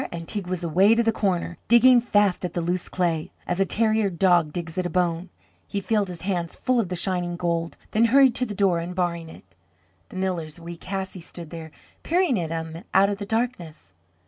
and 0.11 0.27
Teig 0.27 0.47
was 0.47 0.63
away 0.63 0.95
to 0.95 1.03
the 1.03 1.11
corner, 1.11 1.59
digging 1.67 2.01
fast 2.01 2.43
at 2.43 2.55
the 2.55 2.59
loose 2.59 2.89
clay, 2.89 3.31
as 3.45 3.59
a 3.59 3.65
terrier 3.67 4.09
digs 4.09 4.75
at 4.79 4.85
a 4.87 4.89
bone. 4.89 5.29
He 5.67 5.79
filled 5.79 6.07
his 6.07 6.23
hands 6.23 6.55
full 6.55 6.79
of 6.79 6.89
the 6.89 6.95
shining 6.95 7.35
gold, 7.35 7.77
then 7.91 8.05
hurried 8.05 8.33
to 8.37 8.47
the 8.47 8.55
door, 8.55 8.79
unbarring 8.79 9.29
it. 9.29 9.55
The 10.09 10.15
miller's 10.15 10.59
wee 10.59 10.75
Cassie 10.75 11.21
stood 11.21 11.51
there, 11.51 11.69
peering 12.01 12.39
at 12.39 12.49
him 12.49 12.83
out 12.95 13.09
of 13.11 13.19
the 13.19 13.27
darkness. 13.27 13.93